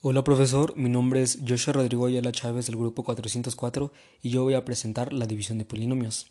Hola 0.00 0.22
profesor, 0.22 0.76
mi 0.76 0.88
nombre 0.88 1.22
es 1.22 1.40
Joshua 1.44 1.72
Rodrigo 1.72 2.06
Ayala 2.06 2.30
Chávez 2.30 2.66
del 2.66 2.76
grupo 2.76 3.02
404 3.02 3.90
y 4.22 4.30
yo 4.30 4.44
voy 4.44 4.54
a 4.54 4.64
presentar 4.64 5.12
la 5.12 5.26
división 5.26 5.58
de 5.58 5.64
polinomios. 5.64 6.30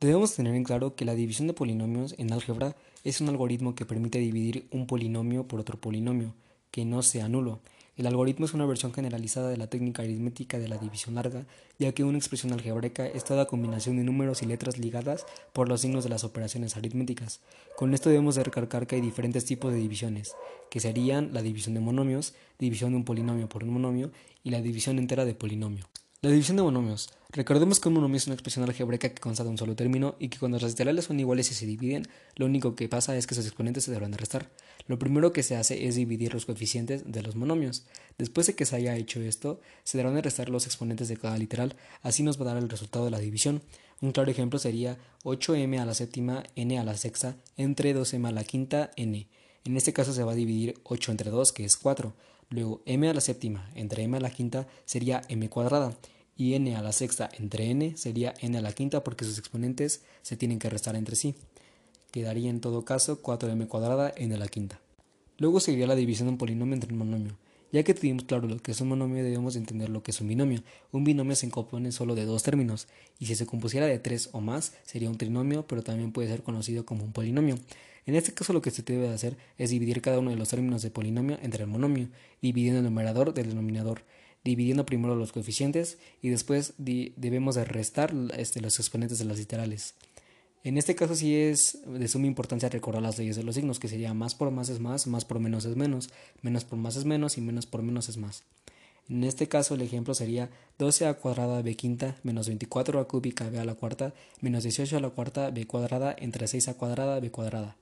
Debemos 0.00 0.34
tener 0.34 0.56
en 0.56 0.64
claro 0.64 0.96
que 0.96 1.04
la 1.04 1.14
división 1.14 1.46
de 1.46 1.54
polinomios 1.54 2.16
en 2.18 2.32
álgebra 2.32 2.74
es 3.04 3.20
un 3.20 3.28
algoritmo 3.28 3.76
que 3.76 3.86
permite 3.86 4.18
dividir 4.18 4.66
un 4.72 4.88
polinomio 4.88 5.46
por 5.46 5.60
otro 5.60 5.80
polinomio, 5.80 6.34
que 6.72 6.84
no 6.84 7.04
sea 7.04 7.28
nulo. 7.28 7.60
El 7.96 8.08
algoritmo 8.08 8.44
es 8.44 8.54
una 8.54 8.66
versión 8.66 8.92
generalizada 8.92 9.48
de 9.50 9.56
la 9.56 9.68
técnica 9.68 10.02
aritmética 10.02 10.58
de 10.58 10.66
la 10.66 10.78
división 10.78 11.14
larga, 11.14 11.46
ya 11.78 11.92
que 11.92 12.02
una 12.02 12.18
expresión 12.18 12.52
algebraica 12.52 13.06
es 13.06 13.22
toda 13.22 13.46
combinación 13.46 13.96
de 13.96 14.02
números 14.02 14.42
y 14.42 14.46
letras 14.46 14.78
ligadas 14.78 15.26
por 15.52 15.68
los 15.68 15.82
signos 15.82 16.02
de 16.02 16.10
las 16.10 16.24
operaciones 16.24 16.76
aritméticas. 16.76 17.40
Con 17.76 17.94
esto 17.94 18.08
debemos 18.08 18.34
de 18.34 18.42
recalcar 18.42 18.88
que 18.88 18.96
hay 18.96 19.00
diferentes 19.00 19.44
tipos 19.44 19.72
de 19.72 19.78
divisiones, 19.78 20.34
que 20.70 20.80
serían 20.80 21.32
la 21.32 21.42
división 21.42 21.74
de 21.74 21.80
monomios, 21.80 22.34
división 22.58 22.90
de 22.90 22.96
un 22.96 23.04
polinomio 23.04 23.48
por 23.48 23.62
un 23.62 23.70
monomio 23.70 24.10
y 24.42 24.50
la 24.50 24.60
división 24.60 24.98
entera 24.98 25.24
de 25.24 25.34
polinomio. 25.34 25.86
La 26.20 26.30
división 26.30 26.56
de 26.56 26.64
monomios. 26.64 27.10
Recordemos 27.30 27.78
que 27.78 27.88
un 27.88 27.94
monomio 27.94 28.16
es 28.16 28.26
una 28.26 28.34
expresión 28.34 28.64
algebraica 28.64 29.10
que 29.10 29.20
consta 29.20 29.44
de 29.44 29.50
un 29.50 29.58
solo 29.58 29.76
término 29.76 30.16
y 30.18 30.30
que 30.30 30.38
cuando 30.38 30.58
las 30.58 30.70
literales 30.70 31.04
son 31.04 31.20
iguales 31.20 31.50
y 31.50 31.54
se 31.54 31.66
dividen, 31.66 32.08
lo 32.36 32.46
único 32.46 32.74
que 32.74 32.88
pasa 32.88 33.16
es 33.16 33.26
que 33.26 33.34
sus 33.34 33.44
exponentes 33.44 33.84
se 33.84 33.90
deberán 33.90 34.10
de 34.10 34.16
restar. 34.16 34.48
Lo 34.86 34.98
primero 34.98 35.32
que 35.32 35.42
se 35.42 35.56
hace 35.56 35.86
es 35.86 35.94
dividir 35.94 36.34
los 36.34 36.44
coeficientes 36.44 37.10
de 37.10 37.22
los 37.22 37.36
monomios. 37.36 37.86
Después 38.18 38.46
de 38.46 38.54
que 38.54 38.66
se 38.66 38.76
haya 38.76 38.96
hecho 38.96 39.22
esto, 39.22 39.60
se 39.82 39.96
deberán 39.96 40.16
de 40.16 40.22
restar 40.22 40.50
los 40.50 40.66
exponentes 40.66 41.08
de 41.08 41.16
cada 41.16 41.38
literal, 41.38 41.76
así 42.02 42.22
nos 42.22 42.38
va 42.38 42.42
a 42.42 42.54
dar 42.54 42.56
el 42.58 42.68
resultado 42.68 43.06
de 43.06 43.10
la 43.10 43.18
división. 43.18 43.62
Un 44.02 44.12
claro 44.12 44.30
ejemplo 44.30 44.58
sería 44.58 44.98
8m 45.22 45.80
a 45.80 45.86
la 45.86 45.94
séptima 45.94 46.44
n 46.54 46.78
a 46.78 46.84
la 46.84 46.96
sexta 46.96 47.36
entre 47.56 47.96
2m 47.96 48.28
a 48.28 48.32
la 48.32 48.44
quinta 48.44 48.90
n. 48.96 49.26
En 49.64 49.76
este 49.78 49.94
caso 49.94 50.12
se 50.12 50.22
va 50.22 50.32
a 50.32 50.34
dividir 50.34 50.74
8 50.84 51.12
entre 51.12 51.30
2, 51.30 51.52
que 51.52 51.64
es 51.64 51.78
4. 51.78 52.14
Luego 52.50 52.82
m 52.84 53.08
a 53.08 53.14
la 53.14 53.22
séptima 53.22 53.70
entre 53.74 54.02
m 54.02 54.18
a 54.18 54.20
la 54.20 54.30
quinta 54.30 54.68
sería 54.84 55.22
m 55.28 55.48
cuadrada 55.48 55.96
y 56.36 56.52
n 56.54 56.76
a 56.76 56.82
la 56.82 56.92
sexta 56.92 57.30
entre 57.38 57.70
n 57.70 57.96
sería 57.96 58.34
n 58.40 58.58
a 58.58 58.60
la 58.60 58.72
quinta 58.72 59.02
porque 59.02 59.24
sus 59.24 59.38
exponentes 59.38 60.02
se 60.20 60.36
tienen 60.36 60.58
que 60.58 60.68
restar 60.68 60.96
entre 60.96 61.16
sí. 61.16 61.34
Quedaría 62.14 62.48
en 62.48 62.60
todo 62.60 62.84
caso 62.84 63.20
4m 63.20 63.66
cuadrada 63.66 64.14
n 64.16 64.32
a 64.32 64.38
la 64.38 64.46
quinta. 64.46 64.78
Luego 65.36 65.58
seguiría 65.58 65.88
la 65.88 65.96
división 65.96 66.28
de 66.28 66.34
un 66.34 66.38
polinomio 66.38 66.74
entre 66.74 66.92
un 66.92 66.98
monomio. 67.00 67.36
Ya 67.72 67.82
que 67.82 67.92
tuvimos 67.92 68.22
claro 68.22 68.46
lo 68.46 68.58
que 68.58 68.70
es 68.70 68.80
un 68.80 68.86
monomio, 68.86 69.24
debemos 69.24 69.56
entender 69.56 69.88
lo 69.88 70.04
que 70.04 70.12
es 70.12 70.20
un 70.20 70.28
binomio. 70.28 70.62
Un 70.92 71.02
binomio 71.02 71.34
se 71.34 71.50
compone 71.50 71.90
solo 71.90 72.14
de 72.14 72.24
dos 72.24 72.44
términos, 72.44 72.86
y 73.18 73.26
si 73.26 73.34
se 73.34 73.46
compusiera 73.46 73.88
de 73.88 73.98
tres 73.98 74.28
o 74.30 74.40
más, 74.40 74.74
sería 74.84 75.10
un 75.10 75.18
trinomio, 75.18 75.66
pero 75.66 75.82
también 75.82 76.12
puede 76.12 76.28
ser 76.28 76.44
conocido 76.44 76.86
como 76.86 77.02
un 77.02 77.10
polinomio. 77.10 77.56
En 78.06 78.14
este 78.14 78.32
caso 78.32 78.52
lo 78.52 78.62
que 78.62 78.70
se 78.70 78.82
debe 78.82 79.08
hacer 79.08 79.36
es 79.58 79.70
dividir 79.70 80.00
cada 80.00 80.20
uno 80.20 80.30
de 80.30 80.36
los 80.36 80.50
términos 80.50 80.82
de 80.82 80.92
polinomio 80.92 81.40
entre 81.42 81.64
el 81.64 81.68
monomio, 81.68 82.10
dividiendo 82.40 82.78
el 82.78 82.84
numerador 82.84 83.34
del 83.34 83.48
denominador 83.48 84.02
dividiendo 84.44 84.84
primero 84.84 85.16
los 85.16 85.32
coeficientes 85.32 85.96
y 86.20 86.28
después 86.28 86.74
debemos 86.76 87.54
de 87.54 87.64
restar 87.64 88.14
este, 88.36 88.60
los 88.60 88.78
exponentes 88.78 89.18
de 89.18 89.24
las 89.24 89.38
literales. 89.38 89.94
En 90.64 90.78
este 90.78 90.94
caso 90.94 91.14
sí 91.14 91.36
es 91.36 91.78
de 91.86 92.08
suma 92.08 92.26
importancia 92.26 92.70
recordar 92.70 93.02
las 93.02 93.18
leyes 93.18 93.36
de 93.36 93.42
los 93.42 93.54
signos, 93.54 93.78
que 93.78 93.86
sería 93.86 94.14
más 94.14 94.34
por 94.34 94.50
más 94.50 94.70
es 94.70 94.80
más, 94.80 95.06
más 95.06 95.26
por 95.26 95.38
menos 95.38 95.66
es 95.66 95.76
menos, 95.76 96.08
menos 96.40 96.64
por 96.64 96.78
más 96.78 96.96
es 96.96 97.04
menos 97.04 97.36
y 97.36 97.42
menos 97.42 97.66
por 97.66 97.82
menos 97.82 98.08
es 98.08 98.16
más. 98.16 98.44
En 99.10 99.24
este 99.24 99.46
caso 99.46 99.74
el 99.74 99.82
ejemplo 99.82 100.14
sería 100.14 100.48
12 100.78 101.06
a 101.06 101.14
cuadrada 101.14 101.60
b 101.60 101.76
quinta 101.76 102.16
menos 102.22 102.46
24 102.46 102.98
a 102.98 103.06
cúbica 103.06 103.50
b 103.50 103.58
a 103.58 103.64
la 103.66 103.74
cuarta 103.74 104.14
menos 104.40 104.62
18 104.62 104.96
a 104.96 105.00
la 105.00 105.10
cuarta 105.10 105.50
b 105.50 105.66
cuadrada 105.66 106.16
entre 106.18 106.48
6 106.48 106.68
a 106.68 106.74
cuadrada 106.74 107.20
b 107.20 107.30
cuadrada. 107.30 107.76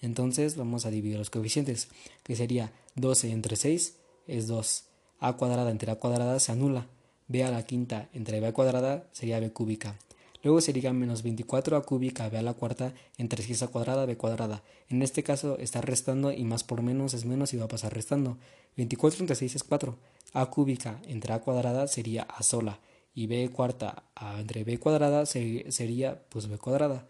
Entonces 0.00 0.56
vamos 0.56 0.86
a 0.86 0.90
dividir 0.90 1.18
los 1.18 1.30
coeficientes, 1.30 1.86
que 2.24 2.34
sería 2.34 2.72
12 2.96 3.30
entre 3.30 3.54
6 3.54 3.94
es 4.26 4.48
2 4.48 4.84
a 5.20 5.34
cuadrada 5.34 5.70
entre 5.70 5.92
a 5.92 6.00
cuadrada 6.00 6.40
se 6.40 6.50
anula. 6.50 6.88
b 7.28 7.44
a 7.44 7.50
la 7.52 7.62
quinta 7.64 8.08
entre 8.12 8.40
b 8.40 8.52
cuadrada 8.52 9.06
sería 9.12 9.38
b 9.38 9.52
cúbica. 9.52 9.96
Luego 10.44 10.60
sería 10.60 10.92
menos 10.92 11.22
24 11.22 11.78
a 11.78 11.82
cúbica 11.82 12.28
b 12.28 12.36
a 12.36 12.42
la 12.42 12.52
cuarta 12.52 12.92
entre 13.16 13.42
6 13.42 13.62
a 13.62 13.68
cuadrada 13.68 14.04
b 14.04 14.14
cuadrada. 14.18 14.62
En 14.90 15.02
este 15.02 15.22
caso 15.22 15.56
está 15.58 15.80
restando 15.80 16.32
y 16.32 16.44
más 16.44 16.62
por 16.62 16.82
menos 16.82 17.14
es 17.14 17.24
menos 17.24 17.54
y 17.54 17.56
va 17.56 17.64
a 17.64 17.68
pasar 17.68 17.94
restando. 17.94 18.36
24 18.76 19.20
entre 19.20 19.36
6 19.36 19.56
es 19.56 19.64
4. 19.64 19.96
a 20.34 20.46
cúbica 20.50 21.00
entre 21.08 21.32
a 21.32 21.40
cuadrada 21.40 21.88
sería 21.88 22.24
a 22.24 22.42
sola. 22.42 22.78
Y 23.14 23.26
b 23.26 23.48
cuarta 23.48 24.04
entre 24.38 24.64
b 24.64 24.78
cuadrada 24.78 25.24
sería 25.24 26.22
pues 26.28 26.46
b 26.46 26.58
cuadrada. 26.58 27.06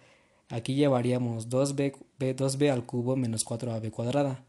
Aquí 0.48 0.76
llevaríamos 0.76 1.48
2b, 1.48 1.96
b, 2.18 2.36
2b 2.36 2.70
al 2.70 2.86
cubo 2.86 3.16
menos 3.16 3.44
4ab 3.44 3.90
cuadrada 3.90 4.44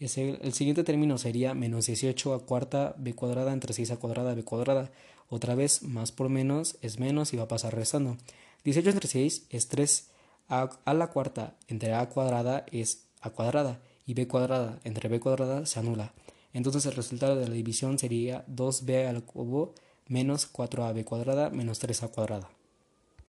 el 0.00 0.52
siguiente 0.52 0.84
término 0.84 1.18
sería 1.18 1.54
menos 1.54 1.86
18 1.86 2.34
a 2.34 2.46
cuarta 2.46 2.94
b 2.98 3.14
cuadrada 3.14 3.52
entre 3.52 3.72
6 3.72 3.90
a 3.90 3.96
cuadrada 3.96 4.34
b 4.34 4.44
cuadrada. 4.44 4.90
Otra 5.28 5.54
vez, 5.54 5.82
más 5.82 6.12
por 6.12 6.28
menos 6.28 6.76
es 6.82 6.98
menos 6.98 7.32
y 7.32 7.36
va 7.36 7.44
a 7.44 7.48
pasar 7.48 7.74
restando. 7.74 8.16
18 8.64 8.90
entre 8.90 9.08
6 9.08 9.46
es 9.50 9.68
3. 9.68 10.10
A, 10.48 10.94
la 10.94 11.08
cuarta 11.08 11.56
entre 11.66 11.94
a 11.94 12.08
cuadrada 12.08 12.64
es 12.70 13.04
a 13.20 13.30
cuadrada. 13.30 13.80
Y 14.06 14.14
b 14.14 14.26
cuadrada 14.28 14.78
entre 14.84 15.08
b 15.08 15.20
cuadrada 15.20 15.66
se 15.66 15.80
anula. 15.80 16.12
Entonces 16.52 16.86
el 16.86 16.94
resultado 16.94 17.36
de 17.36 17.48
la 17.48 17.54
división 17.54 17.98
sería 17.98 18.46
2b 18.46 19.06
al 19.06 19.24
cubo 19.24 19.74
menos 20.06 20.50
4ab 20.50 21.04
cuadrada 21.04 21.50
menos 21.50 21.82
3a 21.82 22.10
cuadrada. 22.10 22.48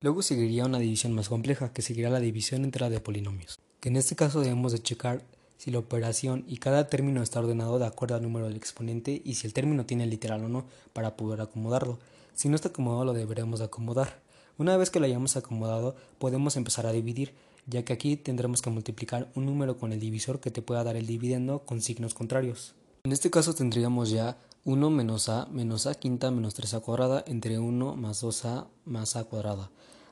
Luego 0.02 0.22
seguiría 0.22 0.66
una 0.66 0.80
división 0.80 1.12
más 1.14 1.28
compleja, 1.28 1.74
que 1.74 1.82
seguirá 1.82 2.10
la 2.10 2.22
división 2.22 2.64
entre 2.64 2.82
la 2.82 2.90
de 2.90 3.02
polinomios, 3.02 3.60
que 3.82 3.90
en 3.90 3.98
este 3.98 4.16
caso 4.16 4.40
debemos 4.40 4.72
de 4.72 4.82
checar 4.82 5.22
si 5.60 5.72
la 5.72 5.80
operación 5.80 6.46
y 6.48 6.58
cada 6.58 6.88
término 6.88 7.22
está 7.22 7.42
ordenado 7.42 7.80
de 7.80 7.86
acuerdo 7.86 8.16
al 8.16 8.24
número 8.24 8.48
del 8.48 8.56
exponente 8.56 9.22
y 9.26 9.36
si 9.36 9.46
el 9.46 9.52
término 9.52 9.86
tiene 9.86 10.06
literal 10.06 10.46
o 10.46 10.48
no 10.48 10.64
para 10.94 11.18
poder 11.18 11.42
acomodarlo. 11.42 12.00
Si 12.34 12.48
no 12.48 12.56
está 12.56 12.70
acomodado 12.70 13.04
lo 13.04 13.14
deberemos 13.14 13.60
acomodar. 13.60 14.22
Una 14.58 14.78
vez 14.78 14.90
que 14.90 15.02
lo 15.02 15.06
hayamos 15.06 15.36
acomodado 15.36 15.98
podemos 16.18 16.56
empezar 16.56 16.86
a 16.86 16.94
dividir, 16.94 17.34
ya 17.68 17.84
que 17.84 17.92
aquí 17.92 18.16
tendremos 18.16 18.62
que 18.62 18.70
multiplicar 18.70 19.30
un 19.36 19.46
número 19.48 19.78
con 19.78 19.92
el 19.92 20.00
divisor 20.00 20.40
que 20.40 20.50
te 20.50 20.62
pueda 20.62 20.86
dar 20.86 20.96
el 20.96 21.06
dividendo 21.06 21.60
con 21.66 21.82
signos 21.82 22.14
contrarios. 22.14 22.74
En 23.04 23.12
este 23.12 23.30
caso 23.30 23.54
tendríamos 23.54 24.12
ya 24.12 24.38
1 24.64 24.90
menos 24.90 25.28
a 25.28 25.46
menos 25.48 25.88
a 25.88 25.96
quinta 25.96 26.32
menos 26.32 26.58
3a 26.58 26.80
cuadrada 26.80 27.22
entre 27.28 27.60
1 27.60 27.98
más 27.98 28.24
2a 28.24 28.68
más 28.86 29.18
a 29.18 29.26
cuadrada. 29.26 29.70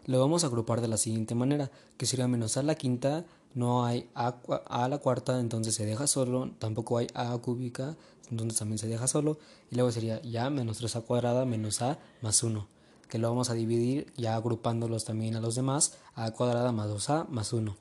Lo 0.07 0.19
vamos 0.19 0.43
a 0.43 0.47
agrupar 0.47 0.81
de 0.81 0.87
la 0.87 0.97
siguiente 0.97 1.35
manera, 1.35 1.69
que 1.97 2.05
sería 2.05 2.27
menos 2.27 2.57
a 2.57 2.63
la 2.63 2.75
quinta 2.75 3.25
no 3.53 3.85
hay 3.85 4.09
a, 4.13 4.35
a, 4.67 4.87
la 4.87 4.99
cuarta, 4.99 5.39
entonces 5.39 5.75
se 5.75 5.85
deja 5.85 6.07
solo, 6.07 6.51
tampoco 6.59 6.97
hay 6.97 7.07
a 7.13 7.35
cúbica, 7.39 7.97
entonces 8.29 8.59
también 8.59 8.77
se 8.77 8.87
deja 8.87 9.07
solo, 9.07 9.39
y 9.71 9.75
luego 9.75 9.91
sería 9.91 10.21
ya 10.21 10.49
menos 10.49 10.81
3a 10.81 11.03
cuadrada 11.03 11.43
menos 11.45 11.81
a 11.81 11.97
más 12.21 12.43
1, 12.43 12.67
que 13.09 13.17
lo 13.17 13.29
vamos 13.29 13.49
a 13.49 13.53
dividir 13.53 14.13
ya 14.15 14.35
agrupándolos 14.35 15.05
también 15.05 15.35
a 15.35 15.41
los 15.41 15.55
demás, 15.55 15.97
a 16.13 16.31
cuadrada 16.31 16.71
más 16.71 16.87
2a 16.87 17.27
más 17.29 17.51
1. 17.51 17.75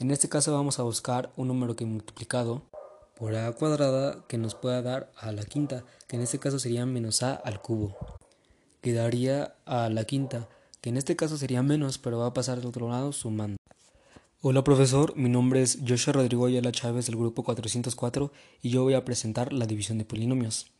En 0.00 0.10
este 0.10 0.28
caso 0.28 0.52
vamos 0.52 0.78
a 0.78 0.82
buscar 0.82 1.30
un 1.36 1.48
número 1.48 1.76
que 1.76 1.86
multiplicado 1.86 2.62
por 3.16 3.36
a 3.36 3.52
cuadrada 3.52 4.24
que 4.26 4.36
nos 4.36 4.54
pueda 4.54 4.82
dar 4.82 5.12
a 5.16 5.30
la 5.30 5.44
quinta, 5.44 5.84
que 6.08 6.16
en 6.16 6.22
este 6.22 6.38
caso 6.38 6.58
sería 6.58 6.86
menos 6.86 7.22
a 7.22 7.34
al 7.34 7.62
cubo. 7.62 7.96
Quedaría 8.80 9.54
a 9.66 9.90
la 9.90 10.04
quinta, 10.04 10.48
que 10.80 10.90
en 10.90 10.96
este 10.96 11.16
caso 11.16 11.36
sería 11.36 11.62
menos, 11.62 11.98
pero 11.98 12.18
va 12.18 12.26
a 12.26 12.34
pasar 12.34 12.58
al 12.58 12.66
otro 12.66 12.88
lado 12.88 13.12
sumando. 13.12 13.56
Hola 14.42 14.64
profesor, 14.64 15.14
mi 15.16 15.28
nombre 15.28 15.60
es 15.60 15.78
Joshua 15.86 16.14
Rodrigo 16.14 16.46
Ayala 16.46 16.72
Chávez 16.72 17.06
del 17.06 17.16
grupo 17.16 17.42
404 17.44 18.32
y 18.62 18.70
yo 18.70 18.82
voy 18.82 18.94
a 18.94 19.04
presentar 19.04 19.52
la 19.52 19.66
división 19.66 19.98
de 19.98 20.06
polinomios. 20.06 20.70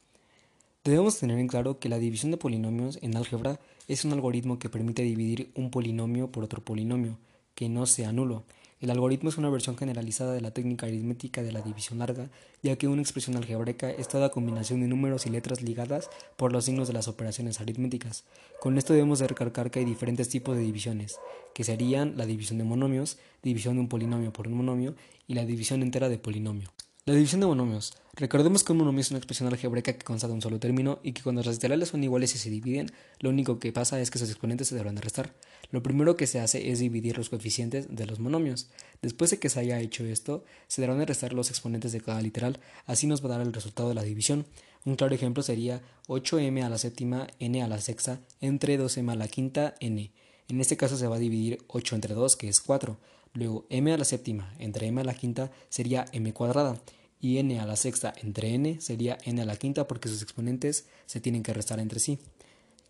Debemos 0.82 1.18
tener 1.18 1.38
en 1.38 1.48
claro 1.48 1.78
que 1.78 1.90
la 1.90 1.98
división 1.98 2.30
de 2.30 2.38
polinomios 2.38 2.98
en 3.02 3.18
álgebra 3.18 3.60
es 3.86 4.06
un 4.06 4.14
algoritmo 4.14 4.58
que 4.58 4.70
permite 4.70 5.02
dividir 5.02 5.50
un 5.54 5.70
polinomio 5.70 6.32
por 6.32 6.42
otro 6.42 6.64
polinomio, 6.64 7.18
que 7.54 7.68
no 7.68 7.84
sea 7.84 8.12
nulo. 8.12 8.44
El 8.80 8.88
algoritmo 8.90 9.28
es 9.28 9.36
una 9.36 9.50
versión 9.50 9.76
generalizada 9.76 10.32
de 10.32 10.40
la 10.40 10.52
técnica 10.52 10.86
aritmética 10.86 11.42
de 11.42 11.52
la 11.52 11.60
división 11.60 11.98
larga, 11.98 12.30
ya 12.62 12.76
que 12.76 12.88
una 12.88 13.02
expresión 13.02 13.36
algebraica 13.36 13.90
es 13.90 14.08
toda 14.08 14.30
combinación 14.30 14.80
de 14.80 14.88
números 14.88 15.26
y 15.26 15.28
letras 15.28 15.60
ligadas 15.60 16.08
por 16.38 16.50
los 16.50 16.64
signos 16.64 16.88
de 16.88 16.94
las 16.94 17.06
operaciones 17.06 17.60
aritméticas. 17.60 18.24
Con 18.58 18.78
esto 18.78 18.94
debemos 18.94 19.18
de 19.18 19.28
recalcar 19.28 19.70
que 19.70 19.80
hay 19.80 19.84
diferentes 19.84 20.30
tipos 20.30 20.56
de 20.56 20.62
divisiones, 20.62 21.18
que 21.52 21.62
serían 21.62 22.16
la 22.16 22.24
división 22.24 22.56
de 22.56 22.64
monomios, 22.64 23.18
división 23.42 23.74
de 23.74 23.80
un 23.80 23.88
polinomio 23.88 24.32
por 24.32 24.46
un 24.46 24.54
monomio 24.54 24.94
y 25.28 25.34
la 25.34 25.44
división 25.44 25.82
entera 25.82 26.08
de 26.08 26.16
polinomio. 26.16 26.70
La 27.06 27.14
división 27.14 27.40
de 27.40 27.46
monomios. 27.46 27.94
Recordemos 28.12 28.62
que 28.62 28.72
un 28.72 28.78
monomio 28.78 29.00
es 29.00 29.10
una 29.10 29.16
expresión 29.16 29.48
algebraica 29.48 29.94
que 29.94 30.04
consta 30.04 30.28
de 30.28 30.34
un 30.34 30.42
solo 30.42 30.60
término 30.60 30.98
y 31.02 31.12
que 31.12 31.22
cuando 31.22 31.42
las 31.42 31.54
literales 31.54 31.88
son 31.88 32.04
iguales 32.04 32.34
y 32.34 32.38
se 32.38 32.50
dividen, 32.50 32.92
lo 33.20 33.30
único 33.30 33.58
que 33.58 33.72
pasa 33.72 33.98
es 33.98 34.10
que 34.10 34.18
sus 34.18 34.28
exponentes 34.28 34.68
se 34.68 34.74
deberán 34.74 34.96
de 34.96 35.00
restar. 35.00 35.34
Lo 35.70 35.82
primero 35.82 36.14
que 36.16 36.26
se 36.26 36.40
hace 36.40 36.70
es 36.70 36.78
dividir 36.78 37.16
los 37.16 37.30
coeficientes 37.30 37.86
de 37.88 38.04
los 38.04 38.20
monomios. 38.20 38.68
Después 39.00 39.30
de 39.30 39.38
que 39.38 39.48
se 39.48 39.60
haya 39.60 39.80
hecho 39.80 40.04
esto, 40.04 40.44
se 40.68 40.82
deberán 40.82 40.98
de 40.98 41.06
restar 41.06 41.32
los 41.32 41.48
exponentes 41.48 41.92
de 41.92 42.02
cada 42.02 42.20
literal, 42.20 42.60
así 42.84 43.06
nos 43.06 43.24
va 43.24 43.28
a 43.28 43.38
dar 43.38 43.46
el 43.46 43.54
resultado 43.54 43.88
de 43.88 43.94
la 43.94 44.02
división. 44.02 44.44
Un 44.84 44.96
claro 44.96 45.14
ejemplo 45.14 45.42
sería 45.42 45.80
8m 46.06 46.62
a 46.62 46.68
la 46.68 46.76
séptima 46.76 47.28
n 47.38 47.62
a 47.62 47.66
la 47.66 47.80
sexta 47.80 48.20
entre 48.42 48.78
2m 48.78 49.10
a 49.10 49.16
la 49.16 49.28
quinta 49.28 49.74
n. 49.80 50.12
En 50.48 50.60
este 50.60 50.76
caso 50.76 50.98
se 50.98 51.06
va 51.06 51.16
a 51.16 51.20
dividir 51.20 51.62
8 51.68 51.94
entre 51.94 52.12
2, 52.12 52.36
que 52.36 52.48
es 52.48 52.60
4. 52.60 52.98
Luego 53.32 53.66
m 53.70 53.92
a 53.92 53.96
la 53.96 54.04
séptima 54.04 54.52
entre 54.58 54.88
m 54.88 55.00
a 55.00 55.04
la 55.04 55.14
quinta 55.14 55.50
sería 55.68 56.04
m 56.12 56.32
cuadrada 56.32 56.80
y 57.20 57.38
n 57.38 57.60
a 57.60 57.66
la 57.66 57.76
sexta 57.76 58.12
entre 58.22 58.54
n 58.54 58.80
sería 58.80 59.18
n 59.24 59.40
a 59.40 59.44
la 59.44 59.56
quinta 59.56 59.86
porque 59.86 60.08
sus 60.08 60.22
exponentes 60.22 60.86
se 61.06 61.20
tienen 61.20 61.42
que 61.42 61.52
restar 61.52 61.78
entre 61.78 62.00
sí. 62.00 62.18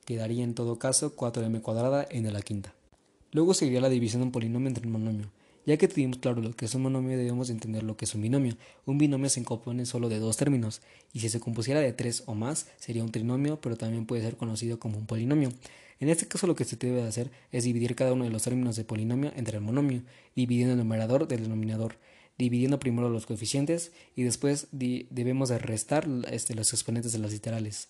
Quedaría 0.06 0.44
en 0.44 0.54
todo 0.54 0.78
caso 0.78 1.14
4m 1.14 1.60
cuadrada 1.60 2.06
n 2.10 2.28
a 2.28 2.32
la 2.32 2.42
quinta. 2.42 2.74
Luego 3.32 3.54
seguiría 3.54 3.80
la 3.80 3.90
división 3.90 4.22
de 4.22 4.26
un 4.26 4.32
polinomio 4.32 4.68
entre 4.68 4.86
un 4.86 4.92
monomio. 4.92 5.30
Ya 5.66 5.76
que 5.76 5.88
tuvimos 5.88 6.18
claro 6.18 6.40
lo 6.40 6.52
que 6.56 6.64
es 6.64 6.74
un 6.74 6.82
monomio, 6.82 7.18
debemos 7.18 7.50
entender 7.50 7.82
lo 7.82 7.96
que 7.96 8.06
es 8.06 8.14
un 8.14 8.22
binomio. 8.22 8.56
Un 8.86 8.96
binomio 8.96 9.28
se 9.28 9.44
compone 9.44 9.84
solo 9.84 10.08
de 10.08 10.18
dos 10.18 10.36
términos, 10.38 10.80
y 11.12 11.20
si 11.20 11.28
se 11.28 11.38
compusiera 11.38 11.80
de 11.80 11.92
tres 11.92 12.22
o 12.26 12.34
más, 12.34 12.68
sería 12.78 13.04
un 13.04 13.12
trinomio, 13.12 13.60
pero 13.60 13.76
también 13.76 14.06
puede 14.06 14.22
ser 14.22 14.36
conocido 14.36 14.80
como 14.80 14.96
un 14.98 15.06
polinomio. 15.06 15.50
En 16.00 16.08
este 16.08 16.26
caso 16.26 16.46
lo 16.46 16.54
que 16.54 16.64
se 16.64 16.76
debe 16.76 17.02
hacer 17.02 17.30
es 17.52 17.64
dividir 17.64 17.94
cada 17.94 18.14
uno 18.14 18.24
de 18.24 18.30
los 18.30 18.42
términos 18.42 18.74
de 18.74 18.84
polinomio 18.84 19.32
entre 19.36 19.58
el 19.58 19.62
monomio, 19.62 20.02
dividiendo 20.34 20.72
el 20.72 20.78
numerador 20.78 21.28
del 21.28 21.42
denominador, 21.42 21.96
dividiendo 22.38 22.80
primero 22.80 23.10
los 23.10 23.26
coeficientes 23.26 23.92
y 24.16 24.22
después 24.22 24.68
debemos 24.72 25.50
de 25.50 25.58
restar 25.58 26.08
este, 26.30 26.54
los 26.54 26.72
exponentes 26.72 27.12
de 27.12 27.18
las 27.18 27.32
literales. 27.32 27.88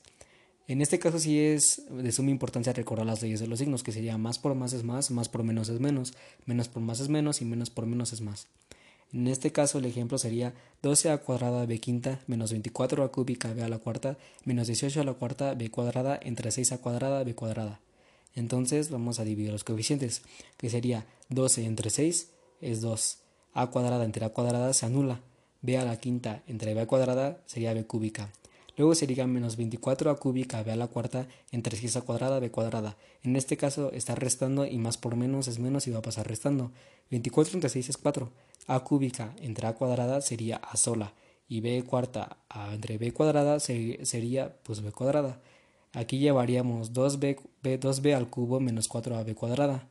En 0.66 0.80
este 0.80 0.98
caso 0.98 1.18
sí 1.20 1.38
es 1.38 1.82
de 1.88 2.12
suma 2.12 2.30
importancia 2.30 2.72
recordar 2.72 3.06
las 3.06 3.22
leyes 3.22 3.40
de 3.40 3.46
los 3.46 3.60
signos, 3.60 3.82
que 3.84 3.92
sería 3.92 4.18
más 4.18 4.38
por 4.38 4.54
más 4.54 4.72
es 4.72 4.82
más, 4.82 5.10
más 5.12 5.28
por 5.28 5.44
menos 5.44 5.68
es 5.68 5.80
menos, 5.80 6.14
menos 6.46 6.68
por 6.68 6.82
más 6.82 7.00
es 7.00 7.08
menos 7.08 7.40
y 7.40 7.44
menos 7.44 7.70
por 7.70 7.86
menos 7.86 8.12
es 8.12 8.20
más. 8.20 8.48
En 9.12 9.26
este 9.26 9.50
caso 9.52 9.78
el 9.78 9.86
ejemplo 9.86 10.18
sería 10.18 10.54
12 10.82 11.10
a 11.10 11.18
cuadrada 11.18 11.66
b 11.66 11.78
quinta 11.78 12.20
menos 12.28 12.52
24 12.52 13.02
a 13.02 13.10
cúbica 13.10 13.52
b 13.52 13.62
a 13.62 13.68
la 13.68 13.78
cuarta 13.78 14.18
menos 14.44 14.68
18 14.68 15.00
a 15.00 15.04
la 15.04 15.14
cuarta 15.14 15.54
b 15.54 15.70
cuadrada 15.70 16.18
entre 16.22 16.50
6 16.52 16.72
a 16.72 16.78
cuadrada 16.78 17.24
b 17.24 17.34
cuadrada. 17.34 17.80
Entonces 18.34 18.90
vamos 18.90 19.20
a 19.20 19.24
dividir 19.24 19.52
los 19.52 19.64
coeficientes, 19.64 20.22
que 20.56 20.70
sería 20.70 21.06
12 21.28 21.64
entre 21.64 21.90
6 21.90 22.30
es 22.60 22.80
2, 22.80 23.18
a 23.54 23.66
cuadrada 23.68 24.04
entre 24.04 24.24
a 24.24 24.30
cuadrada 24.30 24.72
se 24.72 24.86
anula, 24.86 25.20
b 25.62 25.76
a 25.76 25.84
la 25.84 25.98
quinta 25.98 26.42
entre 26.46 26.74
b 26.74 26.86
cuadrada 26.86 27.42
sería 27.46 27.74
b 27.74 27.84
cúbica. 27.86 28.30
Luego 28.76 28.94
sería 28.94 29.26
menos 29.26 29.56
24 29.56 30.10
a 30.10 30.16
cúbica 30.16 30.62
b 30.62 30.72
a 30.72 30.76
la 30.76 30.86
cuarta 30.86 31.26
entre 31.50 31.76
6 31.76 31.96
a 31.96 32.00
cuadrada 32.02 32.38
b 32.38 32.50
cuadrada. 32.50 32.96
En 33.22 33.36
este 33.36 33.56
caso 33.56 33.92
está 33.92 34.14
restando 34.14 34.64
y 34.64 34.78
más 34.78 34.96
por 34.96 35.16
menos 35.16 35.48
es 35.48 35.58
menos 35.58 35.86
y 35.86 35.90
va 35.90 35.98
a 35.98 36.02
pasar 36.02 36.26
restando. 36.28 36.72
24 37.10 37.54
entre 37.54 37.68
6 37.68 37.90
es 37.90 37.96
4. 37.98 38.30
a 38.68 38.80
cúbica 38.80 39.34
entre 39.40 39.66
a 39.66 39.74
cuadrada 39.74 40.20
sería 40.20 40.56
a 40.56 40.76
sola 40.76 41.12
y 41.48 41.60
b 41.60 41.82
cuarta 41.82 42.38
entre 42.72 42.96
b 42.96 43.12
cuadrada 43.12 43.58
sería 43.60 44.56
pues 44.62 44.80
b 44.80 44.92
cuadrada. 44.92 45.40
Aquí 45.92 46.18
llevaríamos 46.18 46.92
2b, 46.92 47.40
2b 47.62 48.14
al 48.14 48.30
cubo 48.30 48.60
menos 48.60 48.88
4ab 48.88 49.34
cuadrada. 49.34 49.88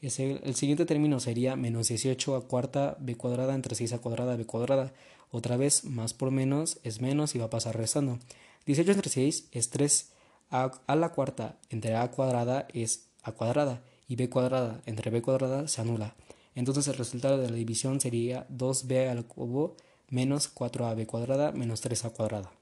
el 0.00 0.54
siguiente 0.54 0.86
término 0.86 1.18
sería 1.18 1.56
menos 1.56 1.88
18 1.88 2.36
a 2.36 2.46
cuarta 2.46 2.96
b 3.00 3.16
cuadrada 3.16 3.54
entre 3.54 3.74
6 3.74 3.94
a 3.94 3.98
cuadrada 3.98 4.36
b 4.36 4.46
cuadrada. 4.46 4.92
Otra 5.32 5.56
vez, 5.56 5.84
más 5.84 6.14
por 6.14 6.30
menos 6.30 6.78
es 6.84 7.00
menos 7.00 7.34
y 7.34 7.38
va 7.38 7.46
a 7.46 7.50
pasar 7.50 7.76
restando. 7.76 8.20
18 8.66 8.92
entre 8.92 9.10
6 9.10 9.48
es 9.50 9.70
3. 9.70 10.12
A, 10.50 10.70
la 10.94 11.08
cuarta 11.08 11.58
entre 11.70 11.96
a 11.96 12.08
cuadrada 12.10 12.68
es 12.72 13.08
a 13.22 13.32
cuadrada 13.32 13.82
y 14.06 14.16
b 14.16 14.28
cuadrada 14.28 14.80
entre 14.86 15.10
b 15.10 15.22
cuadrada 15.22 15.66
se 15.66 15.80
anula. 15.80 16.14
Entonces 16.54 16.86
el 16.86 16.94
resultado 16.94 17.38
de 17.38 17.50
la 17.50 17.56
división 17.56 18.00
sería 18.00 18.46
2b 18.48 19.10
al 19.10 19.26
cubo 19.26 19.76
menos 20.08 20.54
4ab 20.54 21.04
cuadrada 21.06 21.50
menos 21.50 21.82
3a 21.84 22.12
cuadrada. 22.12 22.52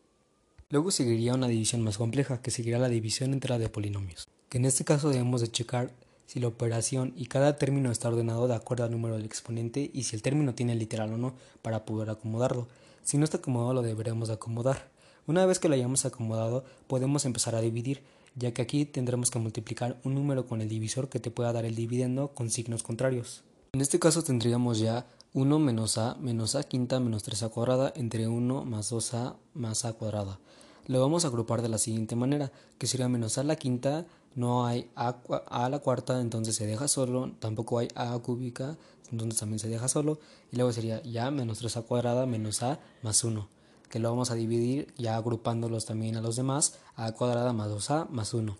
Luego 0.73 0.93
seguiría 0.93 1.35
una 1.35 1.49
división 1.49 1.83
más 1.83 1.99
compleja, 1.99 2.41
que 2.43 2.53
seguirá 2.53 2.79
la 2.79 2.89
división 2.89 3.33
entre 3.33 3.51
la 3.51 3.59
de 3.59 3.69
polinomios, 3.69 4.29
que 4.49 4.59
en 4.59 4.67
este 4.67 4.85
caso 4.85 5.09
debemos 5.09 5.41
de 5.41 5.51
checar 5.51 5.91
si 6.27 6.39
la 6.39 6.47
operación 6.47 7.13
y 7.17 7.27
cada 7.27 7.57
término 7.57 7.91
está 7.91 8.07
ordenado 8.07 8.47
de 8.47 8.55
acuerdo 8.55 8.85
al 8.85 8.93
número 8.93 9.17
del 9.17 9.25
exponente 9.25 9.91
y 9.93 10.05
si 10.05 10.15
el 10.15 10.23
término 10.23 10.55
tiene 10.55 10.77
literal 10.77 11.13
o 11.13 11.17
no 11.17 11.35
para 11.61 11.85
poder 11.85 12.09
acomodarlo. 12.09 12.69
Si 13.03 13.19
no 13.19 13.25
está 13.25 13.39
acomodado 13.39 13.75
lo 13.75 13.83
deberemos 13.83 14.31
acomodar. 14.31 14.93
Una 15.27 15.45
vez 15.45 15.59
que 15.59 15.69
lo 15.69 15.75
hayamos 15.75 16.05
acomodado 16.05 16.65
podemos 16.87 17.25
empezar 17.25 17.57
a 17.57 17.61
dividir, 17.61 18.05
ya 18.37 18.55
que 18.55 18.63
aquí 18.63 18.85
tendremos 18.85 19.33
que 19.33 19.41
multiplicar 19.41 19.99
un 20.05 20.15
número 20.15 20.47
con 20.47 20.61
el 20.61 20.69
divisor 20.69 21.09
que 21.09 21.19
te 21.19 21.33
pueda 21.33 21.53
dar 21.53 21.65
el 21.65 21.75
dividendo 21.75 22.29
con 22.29 22.49
signos 22.49 22.85
contrarios. 22.85 23.43
En 23.73 23.81
este 23.81 23.99
caso 23.99 24.23
tendríamos 24.23 24.79
ya 24.79 25.05
1 25.33 25.59
menos 25.61 25.97
a 25.97 26.17
menos 26.17 26.57
a 26.57 26.65
quinta 26.65 26.99
menos 26.99 27.25
3a 27.25 27.51
cuadrada 27.51 27.93
entre 27.95 28.27
1 28.27 28.65
más 28.65 28.93
2a 28.93 29.37
más 29.55 29.85
a 29.85 29.93
cuadrada. 29.93 30.41
Lo 30.87 31.01
vamos 31.01 31.25
a 31.25 31.29
agrupar 31.29 31.63
de 31.63 31.69
la 31.69 31.79
siguiente 31.79 32.17
manera, 32.17 32.51
que 32.79 32.89
sería 32.89 33.09
menos 33.09 33.39
a 33.39 33.45
la 33.45 33.55
quinta 33.55 34.07
no 34.35 34.67
hay 34.67 34.91
a, 34.97 35.17
a, 35.49 35.69
la 35.69 35.79
cuarta, 35.79 36.21
entonces 36.21 36.57
se 36.57 36.67
deja 36.67 36.89
solo, 36.89 37.33
tampoco 37.39 37.79
hay 37.79 37.89
a 37.95 38.19
cúbica, 38.19 38.77
entonces 39.13 39.39
también 39.39 39.59
se 39.59 39.69
deja 39.69 39.89
solo, 39.89 40.19
y 40.51 40.57
luego 40.57 40.73
sería 40.73 41.03
ya 41.03 41.31
menos 41.31 41.63
3a 41.63 41.85
cuadrada 41.85 42.27
menos 42.27 42.63
a 42.63 42.81
más 43.03 43.23
1, 43.23 43.49
que 43.89 43.99
lo 43.99 44.11
vamos 44.11 44.31
a 44.31 44.35
dividir 44.35 44.93
ya 44.99 45.17
agrupándolos 45.17 45.85
también 45.85 46.17
a 46.17 46.21
los 46.21 46.37
demás, 46.37 46.79
a 46.97 47.13
cuadrada 47.13 47.53
más 47.53 47.71
2a 47.71 48.09
más 48.09 48.35
1. 48.35 48.57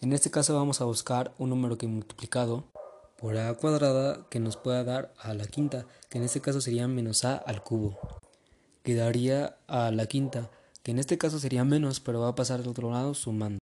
En 0.00 0.12
este 0.12 0.30
caso 0.30 0.54
vamos 0.54 0.80
a 0.80 0.84
buscar 0.84 1.34
un 1.38 1.50
número 1.50 1.78
que 1.78 1.86
multiplicado 1.86 2.64
por 3.24 3.38
a 3.38 3.54
cuadrada 3.54 4.26
que 4.28 4.38
nos 4.38 4.58
pueda 4.58 4.84
dar 4.84 5.14
a 5.18 5.32
la 5.32 5.46
quinta, 5.46 5.86
que 6.10 6.18
en 6.18 6.24
este 6.24 6.42
caso 6.42 6.60
sería 6.60 6.86
menos 6.88 7.24
a 7.24 7.36
al 7.36 7.62
cubo. 7.62 7.98
Quedaría 8.82 9.56
a 9.66 9.90
la 9.92 10.04
quinta, 10.04 10.50
que 10.82 10.90
en 10.90 10.98
este 10.98 11.16
caso 11.16 11.38
sería 11.38 11.64
menos, 11.64 12.00
pero 12.00 12.20
va 12.20 12.28
a 12.28 12.34
pasar 12.34 12.60
del 12.60 12.68
otro 12.68 12.90
lado 12.90 13.14
sumando. 13.14 13.60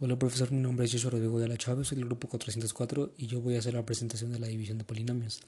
Hola 0.00 0.18
profesor, 0.18 0.50
mi 0.50 0.58
nombre 0.58 0.86
es 0.86 0.92
Joshua 0.92 1.12
Rodrigo 1.12 1.38
de 1.38 1.46
la 1.46 1.56
Chávez, 1.56 1.86
soy 1.86 1.98
del 1.98 2.06
grupo 2.06 2.26
404 2.26 3.12
y 3.16 3.28
yo 3.28 3.40
voy 3.40 3.54
a 3.54 3.60
hacer 3.60 3.74
la 3.74 3.86
presentación 3.86 4.32
de 4.32 4.40
la 4.40 4.48
división 4.48 4.76
de 4.76 4.82
polinomios. 4.82 5.40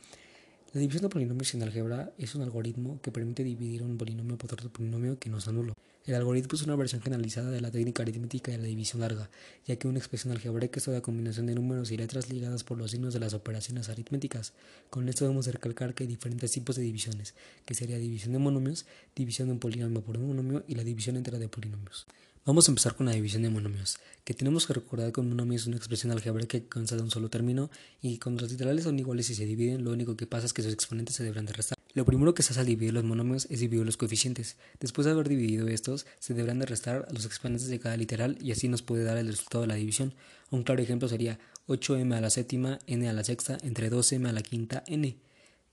La 0.73 0.81
división 0.81 1.03
de 1.03 1.09
polinomios 1.09 1.53
en 1.53 1.65
álgebra 1.65 2.13
es 2.17 2.37
un 2.37 2.43
algoritmo 2.43 3.01
que 3.03 3.11
permite 3.11 3.43
dividir 3.43 3.83
un 3.83 3.99
polinomio 3.99 4.39
por 4.39 4.53
otro 4.53 4.71
polinomio 4.71 5.19
que 5.19 5.31
no 5.31 5.39
es 5.39 5.49
nulo. 5.49 5.75
El 6.07 6.15
algoritmo 6.15 6.55
es 6.55 6.63
una 6.63 6.75
versión 6.75 7.03
generalizada 7.03 7.51
de 7.51 7.61
la 7.61 7.71
técnica 7.71 8.03
aritmética 8.03 8.51
de 8.51 8.59
la 8.59 8.65
división 8.65 9.03
larga, 9.03 9.29
ya 9.67 9.77
que 9.77 9.89
una 9.89 9.99
expresión 9.99 10.33
algebraica 10.33 10.79
es 10.79 10.85
toda 10.85 11.03
combinación 11.03 11.47
de 11.47 11.55
números 11.55 11.91
y 11.91 11.99
letras 11.99 12.31
ligadas 12.31 12.65
por 12.65 12.79
los 12.79 12.93
signos 12.93 13.13
de 13.13 13.21
las 13.21 13.35
operaciones 13.35 13.91
aritméticas. 13.91 14.55
Con 14.89 15.09
esto 15.09 15.25
debemos 15.27 15.47
recalcar 15.47 15.95
que 15.95 16.05
hay 16.05 16.09
diferentes 16.09 16.51
tipos 16.53 16.77
de 16.77 16.83
divisiones, 16.83 17.35
que 17.67 17.75
sería 17.75 17.99
división 17.99 18.33
de 18.33 18.39
monomios, 18.39 18.87
división 19.15 19.49
de 19.49 19.53
un 19.53 19.61
polinomio 19.61 20.03
por 20.03 20.17
un 20.17 20.29
monomio 20.29 20.65
y 20.67 20.77
la 20.77 20.85
división 20.85 21.17
entera 21.17 21.39
de 21.39 21.49
polinomios. 21.49 22.07
Vamos 22.47 22.67
a 22.67 22.71
empezar 22.71 22.95
con 22.95 23.05
la 23.05 23.13
división 23.13 23.43
de 23.43 23.51
monomios, 23.51 23.99
que 24.25 24.33
tenemos 24.33 24.67
que 24.67 24.73
recordar 24.73 25.13
que 25.13 25.21
un 25.21 25.29
monomio 25.29 25.57
es 25.57 25.67
una 25.67 25.77
expresión 25.77 26.13
algebraica 26.13 26.59
que 26.59 26.69
consta 26.69 26.97
de 26.97 27.03
un 27.03 27.11
solo 27.11 27.29
término 27.29 27.71
y 28.01 28.19
cuando 28.19 28.41
los 28.41 28.51
literales 28.51 28.85
son 28.85 28.99
iguales 28.99 29.29
y 29.29 29.35
se 29.35 29.45
dividen, 29.45 29.85
lo 29.85 29.93
único 29.93 30.17
que 30.17 30.27
pasa 30.27 30.47
es 30.47 30.55
que 30.55 30.63
sus 30.63 30.73
exponentes 30.73 31.17
se 31.17 31.25
deberán 31.25 31.45
de 31.45 31.53
restar. 31.53 31.78
Lo 31.95 32.05
primero 32.05 32.35
que 32.35 32.43
se 32.43 32.53
hace 32.53 32.61
al 32.61 32.67
dividir 32.67 32.93
los 32.93 33.05
monomios 33.05 33.47
es 33.51 33.61
dividir 33.61 33.85
los 33.87 33.97
coeficientes. 33.97 34.57
Después 34.79 35.07
de 35.07 35.13
haber 35.13 35.29
dividido 35.29 35.69
estos, 35.69 36.07
se 36.19 36.35
deberán 36.35 36.59
de 36.59 36.67
restar 36.67 37.09
los 37.13 37.25
exponentes 37.25 37.69
de 37.69 37.81
cada 37.81 37.97
literal 37.97 38.37
y 38.43 38.53
así 38.53 38.69
nos 38.69 38.83
puede 38.83 39.05
dar 39.05 39.17
el 39.17 39.29
resultado 39.29 39.63
de 39.63 39.69
la 39.69 39.75
división. 39.75 40.15
Un 40.51 40.65
claro 40.65 40.83
ejemplo 40.83 41.09
sería 41.09 41.39
8m 41.67 42.15
a 42.15 42.21
la 42.21 42.31
séptima, 42.31 42.79
n 42.87 43.09
a 43.09 43.13
la 43.13 43.25
sexta, 43.25 43.57
entre 43.63 43.91
2m 43.91 44.29
a 44.29 44.33
la 44.33 44.43
quinta, 44.43 44.85
n. 44.87 45.17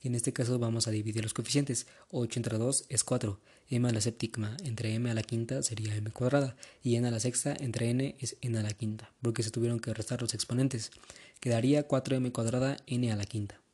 En 0.02 0.14
este 0.14 0.32
caso 0.32 0.58
vamos 0.58 0.88
a 0.88 0.90
dividir 0.90 1.22
los 1.22 1.34
coeficientes. 1.34 1.86
8 2.10 2.38
entre 2.38 2.58
2 2.58 2.86
es 2.88 3.04
4. 3.04 3.40
m 3.68 3.88
a 3.88 3.92
la 3.92 4.00
séptima 4.00 4.56
entre 4.64 4.94
m 4.94 5.10
a 5.10 5.14
la 5.14 5.22
quinta 5.22 5.62
sería 5.62 5.96
m 5.96 6.10
cuadrada. 6.12 6.56
Y 6.82 6.96
n 6.96 7.06
a 7.06 7.10
la 7.10 7.20
sexta 7.20 7.54
entre 7.58 7.90
n 7.90 8.16
es 8.18 8.36
n 8.40 8.58
a 8.58 8.62
la 8.62 8.72
quinta, 8.72 9.12
porque 9.20 9.42
se 9.42 9.50
tuvieron 9.50 9.80
que 9.80 9.92
restar 9.92 10.22
los 10.22 10.32
exponentes. 10.32 10.92
Quedaría 11.40 11.86
4m 11.86 12.32
cuadrada 12.32 12.78
n 12.86 13.12
a 13.12 13.16
la 13.16 13.24
quinta. 13.26 13.65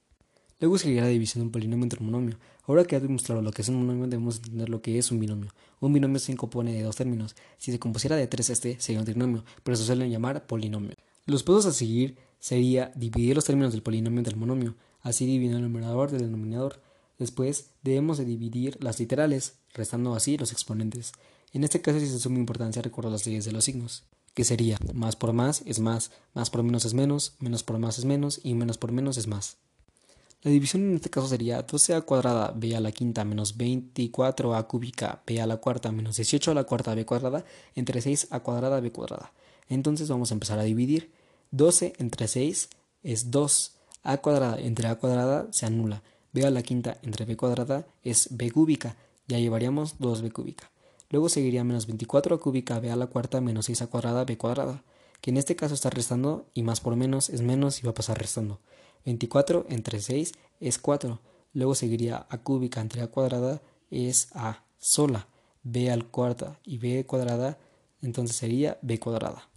Luego 0.63 0.79
seguirá 0.79 1.03
la 1.03 1.09
división 1.09 1.43
de 1.43 1.47
un 1.47 1.53
polinomio 1.53 1.83
entre 1.85 2.01
un 2.01 2.07
monomio. 2.07 2.39
Ahora 2.67 2.85
que 2.85 2.97
ya 2.97 3.01
demostrado 3.01 3.43
lo 3.43 3.51
que 3.51 3.61
es 3.61 3.69
un 3.69 3.85
monomio, 3.85 4.07
debemos 4.07 4.37
entender 4.37 4.71
lo 4.71 4.81
que 4.81 4.97
es 4.97 5.11
un 5.11 5.21
binomio. 5.21 5.51
Un 5.81 5.93
binomio 5.93 6.19
se 6.19 6.35
compone 6.37 6.73
de 6.73 6.83
dos 6.83 6.97
términos. 6.97 7.37
Si 7.59 7.71
se 7.71 7.79
compusiera 7.79 8.17
de 8.17 8.27
tres 8.27 8.49
este, 8.49 8.81
sería 8.81 9.01
un 9.01 9.05
trinomio, 9.05 9.45
pero 9.63 9.77
se 9.77 9.85
suelen 9.85 10.11
llamar 10.11 10.47
polinomio. 10.47 10.95
Los 11.27 11.43
pasos 11.43 11.67
a 11.67 11.73
seguir 11.73 12.17
sería 12.41 12.91
dividir 12.95 13.37
los 13.37 13.45
términos 13.45 13.73
del 13.73 13.83
polinomio 13.83 14.21
entre 14.21 14.33
el 14.33 14.41
monomio 14.41 14.75
así 15.03 15.27
dividiendo 15.27 15.59
el 15.59 15.65
numerador 15.65 16.11
del 16.11 16.23
denominador. 16.23 16.81
Después 17.19 17.71
debemos 17.83 18.19
de 18.19 18.25
dividir 18.25 18.83
las 18.83 18.99
literales, 18.99 19.55
restando 19.75 20.15
así 20.15 20.39
los 20.39 20.53
exponentes. 20.53 21.13
En 21.53 21.65
este 21.65 21.83
caso 21.83 21.99
es 21.99 22.13
de 22.13 22.19
suma 22.19 22.39
importancia 22.39 22.83
recordar 22.83 23.13
las 23.13 23.27
leyes 23.27 23.45
de 23.45 23.53
los 23.53 23.65
signos, 23.65 24.05
que 24.35 24.45
sería 24.45 24.79
más 24.95 25.17
por 25.17 25.33
más 25.33 25.63
es 25.67 25.81
más, 25.81 26.11
más 26.35 26.51
por 26.51 26.63
menos 26.63 26.85
es 26.85 26.95
menos, 26.95 27.35
menos 27.41 27.63
por 27.63 27.79
más 27.79 27.99
es 27.99 28.05
menos 28.05 28.41
y 28.43 28.55
menos 28.55 28.79
por 28.79 28.93
menos 28.93 29.19
es 29.19 29.27
más. 29.27 29.59
La 30.45 30.51
división 30.51 30.83
en 30.83 30.97
este 30.97 31.09
caso 31.09 31.29
sería 31.29 31.65
12a 31.65 32.03
cuadrada 32.05 32.51
b 32.51 32.75
a 32.75 32.81
la 32.81 32.91
quinta 32.91 33.25
menos 33.25 33.57
24a 33.57 34.67
cúbica 34.67 35.23
b 35.25 35.41
a 35.41 35.47
la 35.47 35.59
cuarta 35.59 35.93
menos 35.93 36.17
18 36.17 36.51
a 36.51 36.55
la 36.55 36.65
cuarta 36.65 36.97
b 36.97 37.07
cuadrada 37.07 37.45
entre 37.77 38.01
6a 38.01 38.43
cuadrada 38.43 38.81
b 38.81 38.91
cuadrada. 38.91 39.33
Entonces 39.69 40.09
vamos 40.09 40.33
a 40.33 40.35
empezar 40.35 40.59
a 40.59 40.65
dividir. 40.65 41.13
12 41.53 41.93
entre 41.99 42.27
6 42.27 42.71
es 43.05 43.31
2 43.31 43.77
a 44.03 44.17
cuadrada 44.17 44.59
entre 44.59 44.89
a 44.89 44.97
cuadrada 44.97 45.47
se 45.53 45.67
anula. 45.67 46.03
b 46.33 46.45
a 46.45 46.51
la 46.51 46.63
quinta 46.63 46.99
entre 47.03 47.25
b 47.25 47.37
cuadrada 47.37 47.87
es 48.03 48.37
b 48.37 48.51
cúbica. 48.51 48.97
Ya 49.29 49.39
llevaríamos 49.39 50.01
2b 50.01 50.33
cúbica. 50.33 50.73
Luego 51.11 51.29
seguiría 51.29 51.63
menos 51.63 51.87
24 51.87 52.35
a 52.35 52.41
cúbica 52.41 52.81
b 52.81 52.91
a 52.91 52.97
la 52.97 53.07
cuarta 53.07 53.41
menos 53.41 53.67
6 53.67 53.83
a 53.83 53.87
cuadrada 53.87 54.25
b 54.25 54.37
cuadrada, 54.37 54.83
que 55.21 55.31
en 55.31 55.37
este 55.37 55.55
caso 55.55 55.75
está 55.75 55.89
restando 55.91 56.47
y 56.53 56.65
más 56.65 56.81
por 56.81 56.97
menos 56.97 57.31
es 57.31 57.43
menos 57.43 57.79
y 57.79 57.83
va 57.87 57.93
a 57.93 57.95
pasar 57.95 58.19
restando. 58.19 58.59
24 59.05 59.67
entre 59.69 60.01
6 60.01 60.33
es 60.61 60.79
4. 60.79 61.21
Luego 61.55 61.75
seguiría 61.75 62.27
a 62.29 62.39
cúbica 62.39 62.81
entre 62.81 63.03
a 63.03 63.09
cuadrada 63.09 63.61
es 63.91 64.29
a 64.33 64.65
sola, 64.79 65.29
b 65.63 65.91
al 65.91 66.07
cuarta 66.07 66.59
y 66.65 66.79
b 66.79 67.05
cuadrada, 67.05 67.59
entonces 68.01 68.37
sería 68.37 68.79
b 68.83 68.99
cuadrada. 68.99 69.49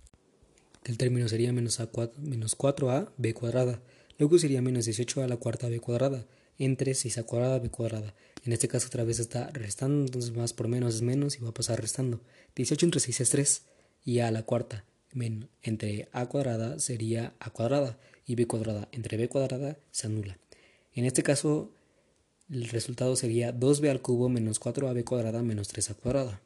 El 0.84 0.98
término 0.98 1.28
sería 1.28 1.52
menos, 1.52 1.80
a 1.80 1.88
4, 1.88 2.22
menos 2.22 2.58
4a 2.58 3.10
b 3.18 3.34
cuadrada. 3.34 3.82
Luego 4.20 4.38
sería 4.38 4.62
menos 4.62 4.86
18 4.86 5.24
a 5.24 5.28
la 5.28 5.38
cuarta 5.38 5.68
b 5.68 5.80
cuadrada 5.80 6.26
entre 6.58 6.94
6 6.94 7.18
a 7.18 7.24
cuadrada 7.24 7.60
b 7.60 7.70
cuadrada. 7.70 8.14
En 8.44 8.54
este 8.54 8.68
caso 8.68 8.88
otra 8.88 9.04
vez 9.04 9.20
está 9.20 9.50
restando, 9.52 10.06
entonces 10.06 10.36
más 10.36 10.54
por 10.54 10.68
menos 10.68 10.96
es 10.96 11.02
menos 11.02 11.38
y 11.38 11.44
va 11.44 11.50
a 11.50 11.54
pasar 11.54 11.82
restando. 11.82 12.22
18 12.56 12.86
entre 12.86 13.00
6 13.00 13.22
es 13.22 13.30
3 13.30 13.62
y 14.06 14.20
a 14.20 14.30
la 14.32 14.44
cuarta 14.44 14.86
entre 15.64 16.10
a 16.12 16.26
cuadrada 16.28 16.78
sería 16.78 17.34
a 17.40 17.50
cuadrada 17.50 17.98
y 18.26 18.36
b 18.36 18.48
cuadrada 18.48 18.88
entre 18.92 19.18
b 19.18 19.28
cuadrada 19.28 19.78
se 19.92 20.08
anula. 20.08 20.38
En 20.94 21.06
este 21.06 21.24
caso 21.24 21.72
el 22.50 22.70
resultado 22.70 23.16
sería 23.16 23.54
2b 23.54 23.90
al 23.90 24.02
cubo 24.02 24.30
menos 24.30 24.62
4ab 24.62 25.04
cuadrada 25.04 25.42
menos 25.42 25.74
3a 25.74 25.96
cuadrada. 25.96 26.42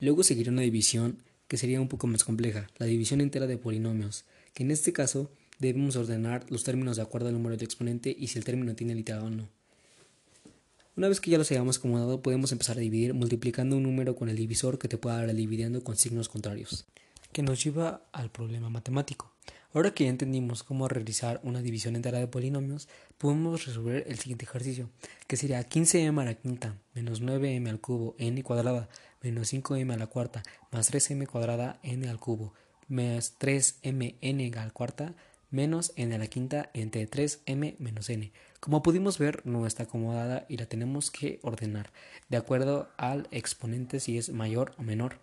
Luego 0.00 0.22
seguiría 0.22 0.52
una 0.52 0.62
división 0.62 1.18
que 1.46 1.58
sería 1.58 1.80
un 1.80 1.88
poco 1.88 2.06
más 2.06 2.24
compleja, 2.24 2.68
la 2.78 2.86
división 2.86 3.20
entera 3.20 3.46
de 3.46 3.58
polinomios, 3.58 4.24
que 4.54 4.62
en 4.62 4.70
este 4.70 4.92
caso 4.92 5.30
debemos 5.58 5.96
ordenar 5.96 6.44
los 6.50 6.64
términos 6.64 6.96
de 6.96 7.02
acuerdo 7.02 7.28
al 7.28 7.34
número 7.34 7.56
de 7.56 7.64
exponente 7.64 8.14
y 8.18 8.28
si 8.28 8.38
el 8.38 8.44
término 8.44 8.74
tiene 8.74 8.94
literal 8.94 9.24
o 9.24 9.30
no. 9.30 9.48
Una 10.96 11.08
vez 11.08 11.20
que 11.20 11.30
ya 11.30 11.38
los 11.38 11.50
hayamos 11.50 11.78
acomodado, 11.78 12.20
podemos 12.20 12.52
empezar 12.52 12.76
a 12.76 12.80
dividir 12.80 13.14
multiplicando 13.14 13.76
un 13.76 13.82
número 13.82 14.16
con 14.16 14.28
el 14.28 14.36
divisor 14.36 14.78
que 14.78 14.88
te 14.88 14.98
pueda 14.98 15.16
dar 15.16 15.30
el 15.30 15.82
con 15.82 15.96
signos 15.96 16.28
contrarios, 16.28 16.86
que 17.32 17.42
nos 17.42 17.62
lleva 17.62 18.02
al 18.12 18.30
problema 18.30 18.68
matemático. 18.68 19.31
Ahora 19.74 19.94
que 19.94 20.04
ya 20.04 20.10
entendimos 20.10 20.62
cómo 20.62 20.86
realizar 20.86 21.40
una 21.42 21.62
división 21.62 21.96
entera 21.96 22.18
de 22.18 22.26
polinomios, 22.26 22.88
podemos 23.16 23.64
resolver 23.64 24.04
el 24.06 24.18
siguiente 24.18 24.44
ejercicio, 24.44 24.90
que 25.26 25.38
sería 25.38 25.66
15m 25.66 26.20
a 26.20 26.24
la 26.24 26.34
quinta 26.34 26.76
menos 26.94 27.22
9m 27.22 27.68
al 27.70 27.80
cubo 27.80 28.14
n 28.18 28.42
cuadrada 28.42 28.88
menos 29.22 29.52
5m 29.52 29.94
a 29.94 29.96
la 29.96 30.06
cuarta 30.08 30.42
más 30.70 30.92
3m 30.92 31.26
cuadrada 31.26 31.78
n 31.82 32.06
al 32.08 32.18
cubo 32.18 32.52
más 32.88 33.38
3mn 33.38 34.56
a 34.56 34.64
la 34.66 34.70
cuarta 34.70 35.14
menos 35.50 35.92
n 35.96 36.14
a 36.14 36.18
la 36.18 36.26
quinta 36.26 36.70
entre 36.74 37.08
3m 37.08 37.76
menos 37.78 38.10
n. 38.10 38.30
Como 38.60 38.82
pudimos 38.82 39.18
ver, 39.18 39.40
no 39.46 39.66
está 39.66 39.84
acomodada 39.84 40.44
y 40.48 40.56
la 40.56 40.66
tenemos 40.66 41.10
que 41.10 41.38
ordenar 41.42 41.92
de 42.28 42.36
acuerdo 42.36 42.90
al 42.96 43.28
exponente 43.30 44.00
si 44.00 44.18
es 44.18 44.30
mayor 44.30 44.74
o 44.78 44.82
menor, 44.82 45.18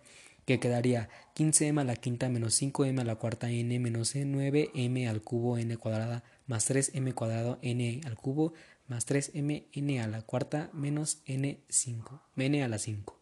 que 0.50 0.58
quedaría 0.58 1.08
15m 1.36 1.80
a 1.80 1.84
la 1.84 1.94
quinta 1.94 2.28
menos 2.28 2.60
5m 2.60 3.00
a 3.00 3.04
la 3.04 3.14
cuarta 3.14 3.50
n 3.50 3.78
menos 3.78 4.16
9m 4.16 5.08
al 5.08 5.22
cubo 5.22 5.58
n 5.58 5.76
cuadrada 5.76 6.24
más 6.48 6.68
3m 6.68 7.14
cuadrado 7.14 7.60
n 7.62 8.00
al 8.04 8.16
cubo 8.16 8.52
más 8.88 9.06
3m 9.06 9.66
n 9.72 10.00
a 10.00 10.08
la 10.08 10.22
cuarta 10.22 10.68
menos 10.72 11.22
n5, 11.26 12.20
n 12.34 12.64
a 12.64 12.68
la 12.68 12.78
5. 12.78 13.20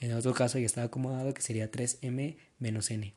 En 0.00 0.12
otro 0.14 0.34
caso 0.34 0.58
ya 0.58 0.66
está 0.66 0.82
acomodado 0.82 1.32
que 1.34 1.42
sería 1.42 1.70
3m 1.70 2.36
menos 2.58 2.90
n 2.90 3.14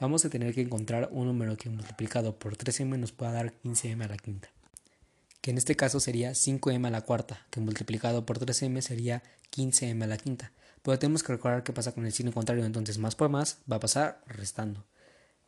vamos 0.00 0.24
a 0.24 0.28
tener 0.28 0.54
que 0.54 0.62
encontrar 0.62 1.08
un 1.12 1.26
número 1.26 1.56
que 1.56 1.70
multiplicado 1.70 2.36
por 2.36 2.56
3m 2.56 2.98
nos 2.98 3.12
pueda 3.12 3.30
dar 3.30 3.54
15m 3.62 4.04
a 4.04 4.08
la 4.08 4.16
quinta, 4.16 4.48
que 5.40 5.52
en 5.52 5.58
este 5.58 5.76
caso 5.76 6.00
sería 6.00 6.32
5m 6.32 6.84
a 6.86 6.90
la 6.90 7.02
cuarta, 7.02 7.46
que 7.50 7.60
multiplicado 7.60 8.26
por 8.26 8.40
3m 8.40 8.80
sería 8.80 9.22
15m 9.52 10.02
a 10.02 10.06
la 10.08 10.16
quinta. 10.16 10.52
Pero 10.82 10.98
tenemos 10.98 11.22
que 11.22 11.32
recordar 11.32 11.62
qué 11.62 11.72
pasa 11.72 11.92
con 11.92 12.06
el 12.06 12.12
signo 12.12 12.32
contrario, 12.32 12.64
entonces 12.64 12.98
más 12.98 13.14
por 13.14 13.28
más 13.28 13.58
va 13.70 13.76
a 13.76 13.80
pasar 13.80 14.22
restando. 14.26 14.84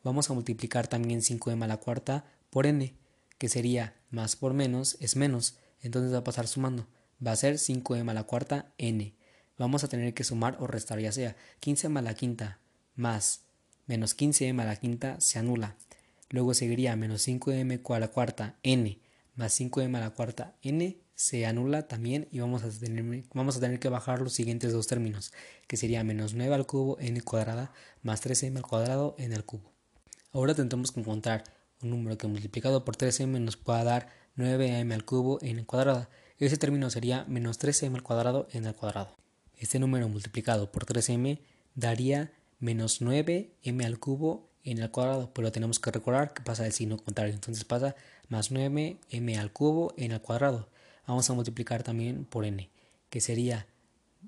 Vamos 0.03 0.29
a 0.29 0.33
multiplicar 0.33 0.87
también 0.87 1.21
5m 1.21 1.63
a 1.63 1.67
la 1.67 1.77
cuarta 1.77 2.25
por 2.49 2.65
n, 2.65 2.95
que 3.37 3.49
sería 3.49 3.95
más 4.09 4.35
por 4.35 4.53
menos 4.53 4.97
es 4.99 5.15
menos, 5.15 5.57
entonces 5.81 6.13
va 6.13 6.19
a 6.19 6.23
pasar 6.23 6.47
sumando. 6.47 6.87
Va 7.25 7.31
a 7.31 7.35
ser 7.35 7.55
5m 7.55 8.09
a 8.09 8.13
la 8.13 8.23
cuarta 8.23 8.73
n. 8.77 9.13
Vamos 9.57 9.83
a 9.83 9.87
tener 9.87 10.13
que 10.13 10.23
sumar 10.23 10.57
o 10.59 10.67
restar 10.67 10.99
ya 10.99 11.11
sea 11.11 11.35
15m 11.61 11.99
a 11.99 12.01
la 12.01 12.13
quinta 12.15 12.59
más 12.95 13.41
menos 13.87 14.17
15m 14.17 14.61
a 14.61 14.65
la 14.65 14.75
quinta 14.75 15.19
se 15.19 15.37
anula. 15.37 15.75
Luego 16.29 16.53
seguiría 16.53 16.95
menos 16.95 17.27
5m 17.27 17.95
a 17.95 17.99
la 17.99 18.07
cuarta 18.07 18.55
n 18.63 18.99
más 19.35 19.59
5m 19.59 19.97
a 19.97 19.99
la 19.99 20.09
cuarta 20.11 20.55
n 20.61 20.97
se 21.21 21.45
anula 21.45 21.87
también 21.87 22.27
y 22.31 22.39
vamos 22.39 22.63
a, 22.63 22.71
tener, 22.71 23.23
vamos 23.35 23.55
a 23.55 23.59
tener 23.59 23.79
que 23.79 23.89
bajar 23.89 24.21
los 24.21 24.33
siguientes 24.33 24.73
dos 24.73 24.87
términos, 24.87 25.31
que 25.67 25.77
sería 25.77 26.03
menos 26.03 26.33
9 26.33 26.55
al 26.55 26.65
cubo 26.65 26.97
n 26.99 27.21
cuadrada 27.21 27.71
más 28.01 28.25
3m 28.25 28.57
al 28.57 28.63
cuadrado 28.63 29.13
n 29.19 29.35
al 29.35 29.45
cubo. 29.45 29.71
Ahora 30.31 30.55
tendremos 30.55 30.91
que 30.91 30.99
encontrar 30.99 31.43
un 31.83 31.91
número 31.91 32.17
que 32.17 32.25
multiplicado 32.25 32.83
por 32.83 32.97
3m 32.97 33.39
nos 33.39 33.55
pueda 33.55 33.83
dar 33.83 34.09
9m 34.35 34.91
al 34.91 35.05
cubo 35.05 35.37
n 35.43 35.63
cuadrada. 35.63 36.09
Ese 36.39 36.57
término 36.57 36.89
sería 36.89 37.23
menos 37.25 37.59
3m 37.59 37.93
al 37.93 38.01
cuadrado 38.01 38.47
n 38.51 38.67
al 38.67 38.75
cuadrado. 38.75 39.15
Este 39.59 39.77
número 39.77 40.09
multiplicado 40.09 40.71
por 40.71 40.87
3m 40.87 41.37
daría 41.75 42.33
menos 42.59 42.99
9m 42.99 43.85
al 43.85 43.99
cubo 43.99 44.49
en 44.63 44.79
el 44.79 44.89
cuadrado, 44.89 45.31
pero 45.35 45.51
tenemos 45.51 45.79
que 45.79 45.91
recordar 45.91 46.33
que 46.33 46.41
pasa 46.41 46.65
el 46.65 46.73
signo 46.73 46.97
contrario, 46.97 47.35
entonces 47.35 47.63
pasa 47.63 47.95
más 48.27 48.51
9m 48.51 49.37
al 49.37 49.53
cubo 49.53 49.93
en 49.97 50.13
el 50.13 50.21
cuadrado. 50.21 50.71
Vamos 51.11 51.29
a 51.29 51.33
multiplicar 51.33 51.83
también 51.83 52.23
por 52.23 52.45
n, 52.45 52.69
que 53.09 53.19
sería 53.19 53.67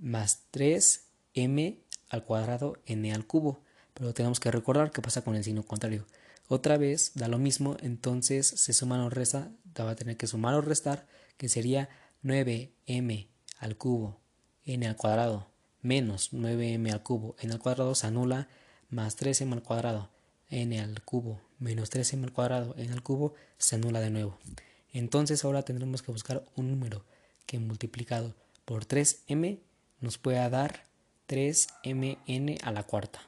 más 0.02 0.44
3m 0.52 1.78
al 2.10 2.26
cuadrado 2.26 2.78
n 2.86 3.14
al 3.14 3.26
cubo, 3.26 3.62
pero 3.94 4.14
tenemos 4.14 4.42
que 4.42 4.52
recordar 4.52 4.92
que 4.92 5.02
pasa 5.02 5.22
con 5.22 5.38
el 5.38 5.46
signo 5.46 5.64
contrario. 5.64 6.06
Otra 6.50 6.76
vez 6.76 7.14
da 7.16 7.30
lo 7.30 7.38
mismo, 7.38 7.78
entonces 7.80 8.46
se 8.48 8.74
suma 8.74 9.02
o 9.06 9.10
resta, 9.10 9.50
va 9.80 9.92
a 9.92 9.96
tener 9.96 10.18
que 10.18 10.28
sumar 10.28 10.56
o 10.56 10.62
restar, 10.62 11.08
que 11.38 11.48
sería 11.48 11.88
9m 12.22 13.28
al 13.60 13.78
cubo 13.78 14.20
n 14.66 14.86
al 14.86 14.98
cuadrado 14.98 15.48
menos 15.82 16.34
9m 16.34 16.92
al 16.92 17.02
cubo 17.02 17.38
n 17.40 17.54
al 17.54 17.60
cuadrado 17.60 17.96
se 17.96 18.08
anula 18.08 18.50
más 18.90 19.18
3m 19.18 19.54
al 19.54 19.64
cuadrado 19.64 20.10
n 20.50 20.82
al 20.82 21.02
cubo 21.02 21.40
menos 21.60 21.90
3m 21.90 22.26
al 22.26 22.34
cuadrado 22.34 22.76
n 22.78 22.92
al 22.92 23.04
cubo 23.04 23.36
se 23.58 23.78
anula 23.78 24.02
de 24.02 24.10
nuevo. 24.10 24.38
Entonces 24.94 25.44
ahora 25.44 25.64
tendremos 25.64 26.02
que 26.02 26.12
buscar 26.12 26.46
un 26.56 26.70
número 26.70 27.04
que 27.46 27.60
multiplicado 27.60 28.34
por 28.64 28.86
3m 28.86 29.60
nos 30.00 30.18
pueda 30.18 30.50
dar 30.50 30.86
3mn 31.28 32.60
a 32.62 32.72
la 32.72 32.84
cuarta. 32.84 33.22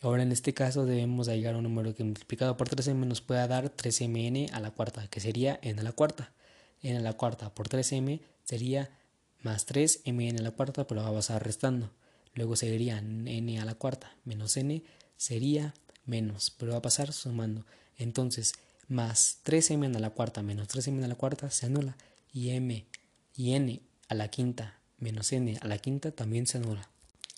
Ahora 0.00 0.22
en 0.22 0.32
este 0.32 0.52
caso 0.54 0.84
debemos 0.84 1.28
llegar 1.28 1.54
a 1.54 1.58
un 1.58 1.64
número 1.64 1.94
que 1.94 2.02
multiplicado 2.02 2.56
por 2.56 2.68
3m 2.68 3.06
nos 3.06 3.20
pueda 3.20 3.46
dar 3.46 3.70
3mn 3.76 4.50
a 4.52 4.60
la 4.60 4.70
cuarta, 4.72 5.06
que 5.08 5.20
sería 5.20 5.60
n 5.62 5.78
a 5.80 5.84
la 5.84 5.92
cuarta. 5.92 6.32
n 6.82 6.96
a 6.96 7.00
la 7.00 7.12
cuarta 7.12 7.54
por 7.54 7.68
3m 7.68 8.20
sería 8.42 8.90
más 9.42 9.66
3mn 9.66 10.40
a 10.40 10.42
la 10.42 10.50
cuarta, 10.50 10.86
pero 10.86 11.02
va 11.02 11.08
a 11.08 11.12
pasar 11.12 11.44
restando. 11.44 11.90
Luego 12.34 12.56
seguiría 12.56 12.98
n 12.98 13.60
a 13.60 13.64
la 13.64 13.74
cuarta 13.74 14.16
menos 14.24 14.56
n 14.56 14.82
sería 15.16 15.74
menos, 16.04 16.50
pero 16.50 16.72
va 16.72 16.78
a 16.78 16.82
pasar 16.82 17.12
sumando. 17.12 17.64
Entonces, 17.96 18.54
más 18.92 19.40
3m 19.44 19.96
a 19.96 19.98
la 19.98 20.10
cuarta 20.10 20.42
menos 20.42 20.68
3m 20.68 21.02
a 21.02 21.08
la 21.08 21.14
cuarta 21.14 21.50
se 21.50 21.66
anula. 21.66 21.96
Y 22.32 22.50
m 22.50 22.86
y 23.34 23.52
n 23.54 23.82
a 24.08 24.14
la 24.14 24.28
quinta 24.28 24.78
menos 24.98 25.32
n 25.32 25.58
a 25.60 25.66
la 25.66 25.78
quinta 25.78 26.12
también 26.12 26.46
se 26.46 26.58
anula. 26.58 26.88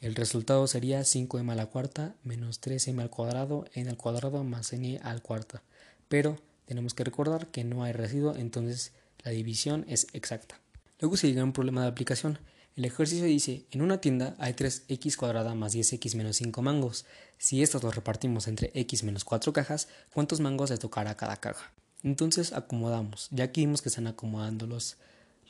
El 0.01 0.15
resultado 0.15 0.67
sería 0.67 1.01
5m 1.01 1.53
a 1.53 1.55
la 1.55 1.67
cuarta 1.67 2.15
menos 2.25 2.61
3m 2.61 3.01
al 3.01 3.11
cuadrado 3.11 3.65
n 3.73 3.89
al 3.89 3.97
cuadrado 3.97 4.45
más 4.45 4.73
n 4.73 5.01
al 5.03 5.23
cuarta. 5.23 5.63
Pero 6.09 6.39
tenemos 6.67 6.95
que 6.95 7.05
recordar 7.05 7.47
que 7.47 7.65
no 7.65 7.85
hay 7.85 7.93
residuo, 7.93 8.35
entonces 8.37 8.93
la 9.23 9.31
división 9.31 9.85
es 9.89 10.07
exacta. 10.13 10.61
Luego 11.01 11.17
se 11.17 11.29
llega 11.29 11.43
a 11.43 11.45
un 11.45 11.53
problema 11.53 11.83
de 11.83 11.89
aplicación. 11.89 12.39
El 12.77 12.85
ejercicio 12.85 13.25
dice, 13.25 13.67
en 13.71 13.83
una 13.83 14.01
tienda 14.01 14.35
hay 14.39 14.53
3x 14.53 15.15
cuadrada 15.15 15.55
más 15.55 15.77
10x 15.77 16.17
menos 16.17 16.37
5 16.39 16.61
mangos. 16.61 17.05
Si 17.39 17.63
estos 17.63 17.85
los 17.85 17.95
repartimos 17.95 18.49
entre 18.49 18.73
x 18.75 19.05
menos 19.05 19.25
4 19.25 19.53
cajas, 19.53 19.87
¿cuántos 20.13 20.41
mangos 20.41 20.71
le 20.71 20.79
tocará 20.79 21.11
a 21.13 21.17
cada 21.17 21.37
caja? 21.37 21.73
Entonces 22.03 22.53
acomodamos. 22.53 23.29
Ya 23.31 23.53
que 23.53 23.61
vimos 23.61 23.81
que 23.81 23.91
están 23.91 24.09
acomodando 24.09 24.67
los, 24.67 24.97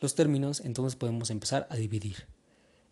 los 0.02 0.14
términos, 0.14 0.60
entonces 0.60 0.96
podemos 0.96 1.30
empezar 1.30 1.66
a 1.70 1.76
dividir. 1.76 2.26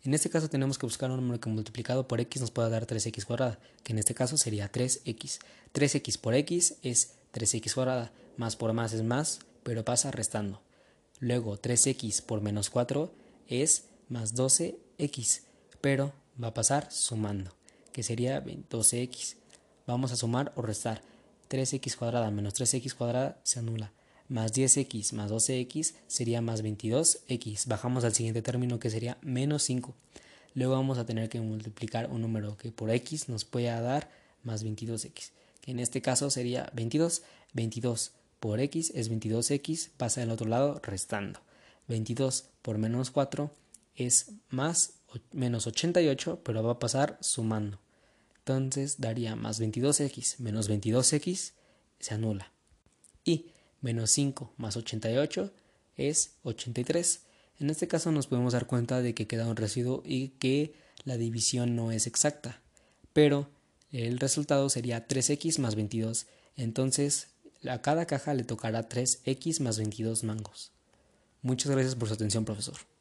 En 0.01 0.15
este 0.15 0.31
caso 0.31 0.49
tenemos 0.49 0.79
que 0.79 0.87
buscar 0.87 1.11
un 1.11 1.17
número 1.17 1.39
que 1.39 1.49
multiplicado 1.49 2.07
por 2.07 2.19
x 2.19 2.41
nos 2.41 2.49
pueda 2.49 2.69
dar 2.69 2.87
3x 2.87 3.25
cuadrada, 3.25 3.59
que 3.83 3.93
en 3.93 3.99
este 3.99 4.15
caso 4.15 4.35
sería 4.37 4.71
3x. 4.71 5.41
3x 5.75 6.19
por 6.19 6.33
x 6.33 6.77
es 6.81 7.13
3x 7.35 7.75
cuadrada, 7.75 8.11
más 8.37 8.55
por 8.55 8.73
más 8.73 8.93
es 8.93 9.03
más, 9.03 9.41
pero 9.61 9.85
pasa 9.85 10.09
restando. 10.09 10.59
Luego 11.19 11.61
3x 11.61 12.23
por 12.23 12.41
menos 12.41 12.71
4 12.71 13.13
es 13.47 13.83
más 14.13 14.35
12x, 14.35 15.41
pero 15.81 16.13
va 16.41 16.49
a 16.49 16.53
pasar 16.53 16.91
sumando, 16.91 17.51
que 17.91 18.03
sería 18.03 18.43
12x. 18.43 19.37
Vamos 19.87 20.11
a 20.11 20.15
sumar 20.15 20.53
o 20.55 20.61
restar. 20.61 21.01
3x 21.49 21.95
cuadrada 21.97 22.29
menos 22.29 22.53
3x 22.53 22.93
cuadrada 22.93 23.39
se 23.43 23.59
anula. 23.59 23.91
Más 24.29 24.53
10x 24.53 25.13
más 25.13 25.31
12x 25.31 25.95
sería 26.07 26.41
más 26.41 26.63
22x. 26.63 27.67
Bajamos 27.67 28.03
al 28.03 28.13
siguiente 28.13 28.43
término 28.43 28.79
que 28.79 28.91
sería 28.91 29.17
menos 29.21 29.63
5. 29.63 29.95
Luego 30.53 30.73
vamos 30.73 30.99
a 30.99 31.05
tener 31.07 31.27
que 31.27 31.41
multiplicar 31.41 32.11
un 32.11 32.21
número 32.21 32.55
que 32.55 32.71
por 32.71 32.91
x 32.91 33.29
nos 33.29 33.45
pueda 33.45 33.81
dar 33.81 34.11
más 34.43 34.63
22x. 34.63 35.31
Que 35.59 35.71
en 35.71 35.79
este 35.79 36.03
caso 36.03 36.29
sería 36.29 36.71
22. 36.73 37.23
22 37.53 38.11
por 38.39 38.59
x 38.59 38.91
es 38.93 39.11
22x, 39.11 39.89
pasa 39.97 40.21
del 40.21 40.29
otro 40.29 40.47
lado 40.47 40.79
restando. 40.83 41.39
22 41.87 42.45
por 42.61 42.77
menos 42.77 43.09
4 43.09 43.51
es 43.95 44.31
más 44.49 44.95
menos 45.31 45.67
88, 45.67 46.41
pero 46.43 46.63
va 46.63 46.73
a 46.73 46.79
pasar 46.79 47.17
sumando. 47.21 47.79
Entonces 48.39 48.99
daría 48.99 49.35
más 49.35 49.61
22x 49.61 50.39
menos 50.39 50.69
22x 50.69 51.53
se 51.99 52.13
anula. 52.13 52.51
Y 53.23 53.47
menos 53.81 54.11
5 54.11 54.53
más 54.57 54.75
88 54.75 55.51
es 55.95 56.31
83. 56.43 57.21
En 57.59 57.69
este 57.69 57.87
caso 57.87 58.11
nos 58.11 58.27
podemos 58.27 58.53
dar 58.53 58.67
cuenta 58.67 59.01
de 59.01 59.13
que 59.13 59.27
queda 59.27 59.47
un 59.47 59.55
residuo 59.55 60.03
y 60.05 60.29
que 60.29 60.73
la 61.05 61.17
división 61.17 61.75
no 61.75 61.91
es 61.91 62.07
exacta. 62.07 62.61
Pero 63.13 63.49
el 63.91 64.19
resultado 64.19 64.69
sería 64.69 65.07
3x 65.07 65.59
más 65.59 65.75
22. 65.75 66.25
Entonces 66.57 67.27
a 67.69 67.81
cada 67.81 68.05
caja 68.05 68.33
le 68.33 68.43
tocará 68.43 68.89
3x 68.89 69.61
más 69.61 69.77
22 69.77 70.23
mangos. 70.23 70.71
Muchas 71.41 71.71
gracias 71.71 71.95
por 71.95 72.07
su 72.07 72.15
atención, 72.15 72.45
profesor. 72.45 72.92